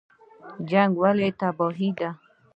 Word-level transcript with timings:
جنګ 0.69 0.91
ولې 1.01 1.29
تباهي 1.39 1.89
ده؟ 1.99 2.09